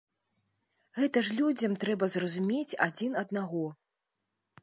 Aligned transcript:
Гэта 0.99 1.17
ж 1.27 1.35
людзям 1.39 1.75
трэба 1.83 2.05
зразумець 2.15 2.77
адзін 2.89 3.11
аднаго. 3.23 3.65